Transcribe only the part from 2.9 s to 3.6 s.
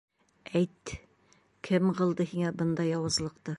яуызлыҡты?